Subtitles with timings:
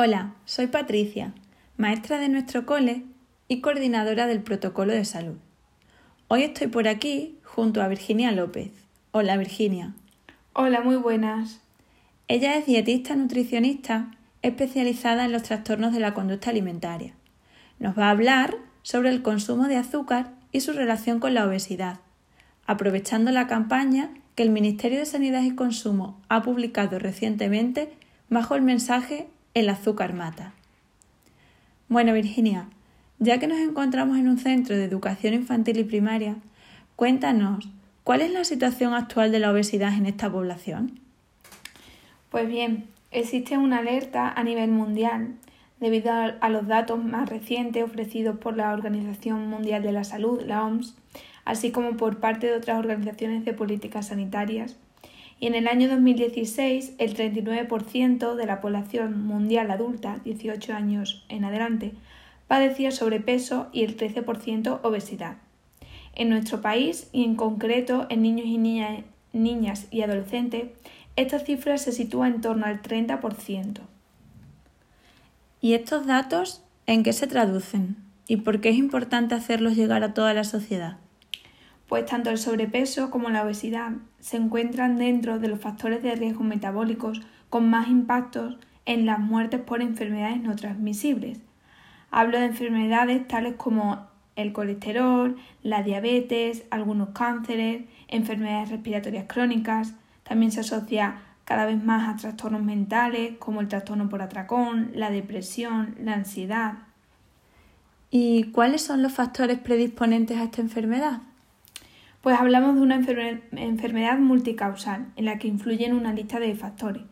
[0.00, 1.32] Hola, soy Patricia,
[1.76, 3.02] maestra de nuestro cole
[3.48, 5.38] y coordinadora del protocolo de salud.
[6.28, 8.70] Hoy estoy por aquí junto a Virginia López.
[9.10, 9.94] Hola Virginia.
[10.52, 11.62] Hola, muy buenas.
[12.28, 17.14] Ella es dietista nutricionista especializada en los trastornos de la conducta alimentaria.
[17.80, 21.98] Nos va a hablar sobre el consumo de azúcar y su relación con la obesidad,
[22.66, 27.90] aprovechando la campaña que el Ministerio de Sanidad y Consumo ha publicado recientemente
[28.28, 29.26] bajo el mensaje
[29.58, 30.52] el azúcar mata.
[31.88, 32.68] Bueno, Virginia,
[33.18, 36.36] ya que nos encontramos en un centro de educación infantil y primaria,
[36.96, 37.68] cuéntanos,
[38.04, 41.00] ¿cuál es la situación actual de la obesidad en esta población?
[42.30, 45.34] Pues bien, existe una alerta a nivel mundial
[45.80, 50.64] debido a los datos más recientes ofrecidos por la Organización Mundial de la Salud, la
[50.64, 50.94] OMS,
[51.44, 54.76] así como por parte de otras organizaciones de políticas sanitarias
[55.40, 61.44] y en el año 2016 el 39% de la población mundial adulta, 18 años en
[61.44, 61.92] adelante,
[62.48, 65.36] padecía sobrepeso y el 13% obesidad.
[66.14, 68.58] En nuestro país y en concreto en niños y
[69.32, 70.70] niñas y adolescentes,
[71.14, 73.80] esta cifra se sitúa en torno al 30%.
[75.60, 77.96] ¿Y estos datos en qué se traducen?
[78.26, 80.98] ¿Y por qué es importante hacerlos llegar a toda la sociedad?
[81.88, 86.44] Pues tanto el sobrepeso como la obesidad se encuentran dentro de los factores de riesgo
[86.44, 91.40] metabólicos con más impactos en las muertes por enfermedades no transmisibles.
[92.10, 99.94] Hablo de enfermedades tales como el colesterol, la diabetes, algunos cánceres, enfermedades respiratorias crónicas.
[100.22, 105.10] También se asocia cada vez más a trastornos mentales como el trastorno por atracón, la
[105.10, 106.74] depresión, la ansiedad.
[108.10, 111.22] ¿Y cuáles son los factores predisponentes a esta enfermedad?
[112.28, 117.04] Pues hablamos de una enfermedad multicausal en la que influyen una lista de factores,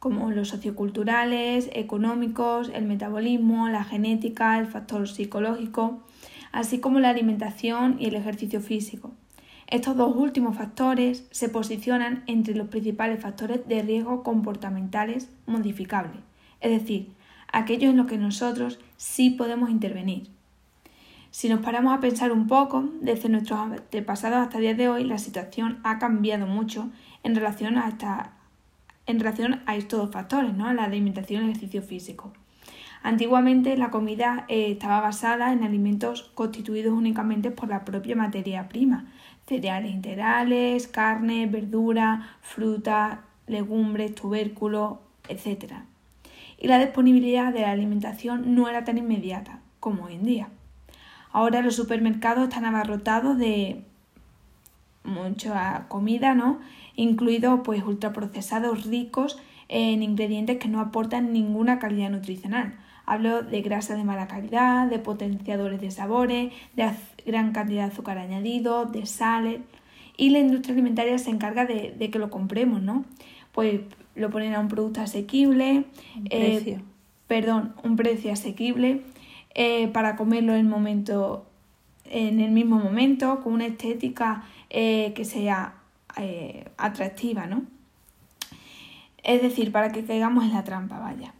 [0.00, 6.02] como los socioculturales, económicos, el metabolismo, la genética, el factor psicológico,
[6.50, 9.12] así como la alimentación y el ejercicio físico.
[9.68, 16.20] Estos dos últimos factores se posicionan entre los principales factores de riesgo comportamentales modificables,
[16.60, 17.12] es decir,
[17.52, 20.36] aquellos en los que nosotros sí podemos intervenir.
[21.30, 25.04] Si nos paramos a pensar un poco, desde nuestros antepasados hasta el día de hoy,
[25.04, 26.90] la situación ha cambiado mucho
[27.22, 28.32] en relación a, esta,
[29.06, 30.72] en relación a estos dos factores, ¿no?
[30.72, 32.32] la alimentación y el ejercicio físico.
[33.02, 39.06] Antiguamente la comida eh, estaba basada en alimentos constituidos únicamente por la propia materia prima,
[39.46, 45.74] cereales integrales, carne, verdura, fruta, legumbres, tubérculos, etc.
[46.58, 50.48] Y la disponibilidad de la alimentación no era tan inmediata como hoy en día.
[51.38, 53.82] Ahora los supermercados están abarrotados de
[55.04, 56.58] mucha comida, ¿no?
[56.96, 59.38] Incluidos pues ultraprocesados ricos
[59.68, 62.76] en ingredientes que no aportan ninguna calidad nutricional.
[63.06, 66.90] Hablo de grasa de mala calidad, de potenciadores de sabores, de
[67.24, 69.60] gran cantidad de azúcar añadido, de sales.
[70.16, 73.04] Y la industria alimentaria se encarga de, que lo compremos, ¿no?
[73.52, 73.82] Pues
[74.16, 75.84] lo ponen a un producto asequible.
[76.30, 76.80] Eh,
[77.28, 79.04] perdón, un precio asequible
[79.54, 81.46] eh, para comerlo en el, momento,
[82.04, 85.74] en el mismo momento, con una estética eh, que sea
[86.16, 87.62] eh, atractiva, ¿no?
[89.22, 91.34] Es decir, para que caigamos en la trampa, vaya.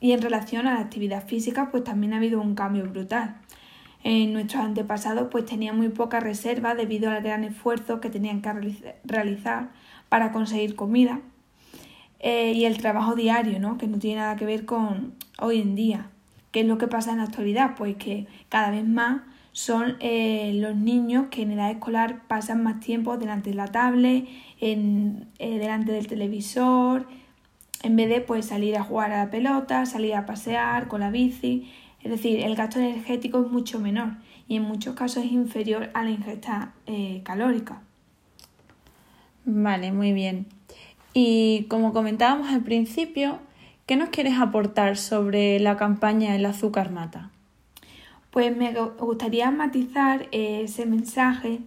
[0.00, 3.36] Y en relación a la actividad física, pues también ha habido un cambio brutal.
[4.04, 8.92] En nuestros antepasados pues tenían muy poca reserva debido al gran esfuerzo que tenían que
[9.04, 9.70] realizar
[10.08, 11.20] para conseguir comida
[12.20, 13.78] y el trabajo diario, ¿no?
[13.78, 16.10] que no tiene nada que ver con hoy en día.
[16.52, 17.74] ¿Qué es lo que pasa en la actualidad?
[17.76, 22.80] Pues que cada vez más son eh, los niños que en edad escolar pasan más
[22.80, 24.28] tiempo delante de la tablet,
[24.60, 27.06] en, eh, delante del televisor,
[27.82, 31.10] en vez de pues, salir a jugar a la pelota, salir a pasear con la
[31.10, 31.70] bici.
[32.02, 34.12] Es decir, el gasto energético es mucho menor
[34.48, 37.82] y en muchos casos es inferior a la ingesta eh, calórica.
[39.44, 40.46] Vale, muy bien.
[41.14, 43.38] Y como comentábamos al principio,
[43.86, 47.30] ¿Qué nos quieres aportar sobre la campaña El azúcar mata?
[48.30, 51.58] Pues me gustaría matizar ese mensaje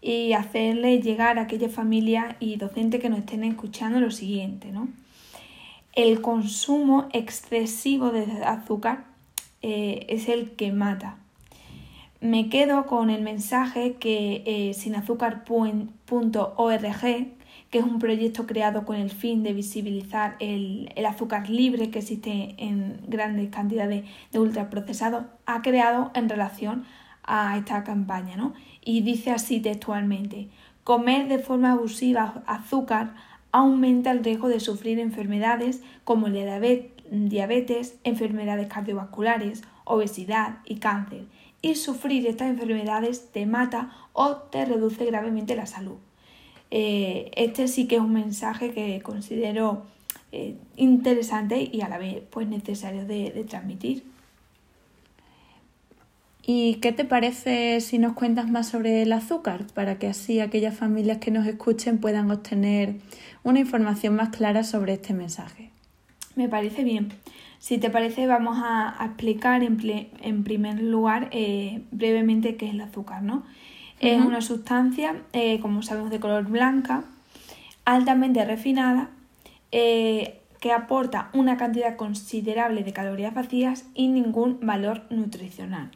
[0.00, 4.88] y hacerle llegar a aquellas familias y docentes que nos estén escuchando lo siguiente, ¿no?
[5.94, 9.04] El consumo excesivo de azúcar
[9.62, 11.18] eh, es el que mata.
[12.20, 15.46] Me quedo con el mensaje que eh, sinazúcar.org
[17.72, 22.54] que es un proyecto creado con el fin de visibilizar el, azúcar libre que existe
[22.58, 26.84] en grandes cantidades de ultraprocesados, ha creado en relación
[27.24, 28.36] a esta campaña.
[28.36, 28.52] ¿no?
[28.84, 30.50] Y dice así textualmente,
[30.84, 33.14] comer de forma abusiva azúcar
[33.52, 36.60] aumenta el riesgo de sufrir enfermedades como la
[37.10, 41.24] diabetes, enfermedades cardiovasculares, obesidad y cáncer.
[41.62, 45.96] Y sufrir estas enfermedades te mata o te reduce gravemente la salud.
[46.74, 49.84] Eh, este sí que es un mensaje que considero
[50.32, 54.02] eh, interesante y a la vez pues necesario de transmitir.
[56.44, 60.76] ¿Y qué te parece si nos cuentas más sobre el azúcar para que así aquellas
[60.76, 62.96] familias que nos escuchen puedan obtener
[63.44, 65.70] una información más clara sobre este mensaje?
[66.34, 67.12] Me parece bien.
[67.60, 73.22] Si te parece, vamos a, explicar en, primer lugar eh, brevemente qué es el azúcar.
[73.22, 73.44] ¿no?
[74.02, 77.04] Es una sustancia, eh, como sabemos, de color blanca,
[77.84, 79.10] altamente refinada,
[79.70, 85.92] eh, que aporta una cantidad considerable de calorías vacías y ningún valor nutricional.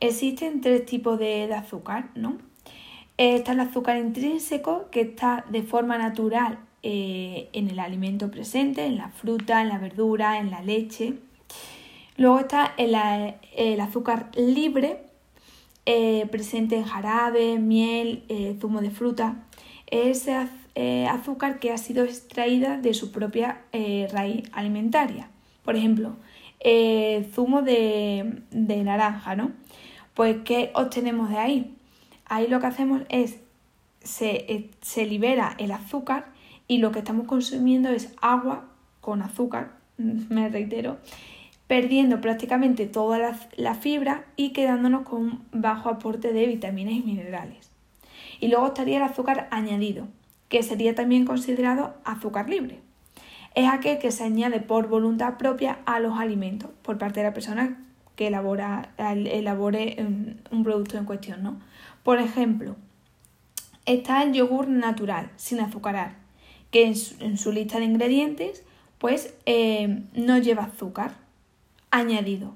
[0.00, 2.38] Existen tres tipos de, azúcar, ¿no?
[3.16, 8.96] Está el azúcar intrínseco, que está de forma natural eh, en el alimento presente, en
[8.96, 11.14] la fruta, en la verdura, en la leche.
[12.16, 15.11] Luego está el, azúcar libre,
[15.86, 19.44] eh, presente en jarabe, miel, eh, zumo de fruta.
[19.86, 20.34] Ese
[21.10, 23.60] azúcar que ha sido extraída de su propia
[24.10, 25.28] raíz alimentaria.
[25.64, 26.16] Por ejemplo,
[27.34, 29.52] zumo de, naranja, ¿no?
[30.14, 31.74] Pues, ¿qué obtenemos de ahí?
[32.26, 33.40] Ahí lo que hacemos es,
[34.02, 36.32] se, eh, se libera el azúcar
[36.66, 38.70] y lo que estamos consumiendo es agua
[39.00, 40.98] con azúcar, me reitero,
[41.72, 47.70] perdiendo prácticamente toda la, fibra y quedándonos con un bajo aporte de vitaminas y minerales.
[48.40, 50.06] Y luego estaría el azúcar añadido,
[50.50, 52.80] que sería también considerado azúcar libre.
[53.54, 57.32] Es aquel que se añade por voluntad propia a los alimentos por parte de la
[57.32, 57.82] persona
[58.16, 59.96] que elabora, elabore
[60.50, 61.58] un producto en cuestión, ¿no?
[62.02, 62.76] Por ejemplo,
[63.86, 66.16] está el yogur natural, sin azucarar,
[66.70, 68.62] que en su, lista de ingredientes,
[68.98, 71.21] pues eh, no lleva azúcar
[71.92, 72.54] añadido.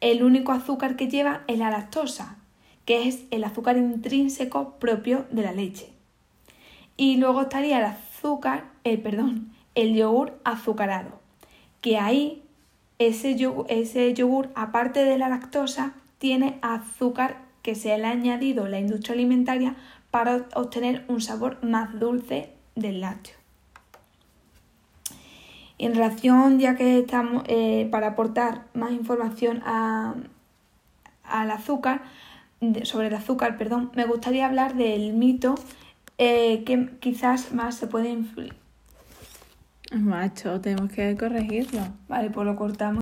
[0.00, 2.38] El único azúcar que lleva es la lactosa,
[2.86, 5.90] que es el azúcar intrínseco propio de la leche.
[6.96, 11.20] Y luego estaría el azúcar, el perdón, el yogur azucarado,
[11.82, 12.42] que ahí
[12.98, 13.34] ese
[14.14, 19.76] yogur, aparte de la lactosa, tiene azúcar que se le ha añadido la industria alimentaria
[20.10, 23.45] para obtener un sabor más dulce del lácteo.
[25.78, 30.30] En relación, ya que estamos, eh, para aportar más información al
[31.50, 32.02] azúcar,
[32.84, 35.54] sobre el azúcar, perdón, me gustaría hablar del mito
[36.18, 38.54] eh, que quizás más se puede influir
[39.92, 41.80] Macho, tenemos que corregirlo.
[42.08, 42.94] Vale, pues lo cortamos.